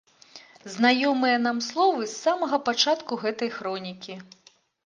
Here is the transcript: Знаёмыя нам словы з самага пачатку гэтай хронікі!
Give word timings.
Знаёмыя 0.75 1.35
нам 1.43 1.57
словы 1.67 2.03
з 2.13 2.15
самага 2.23 2.57
пачатку 2.71 3.21
гэтай 3.25 3.49
хронікі! 3.59 4.21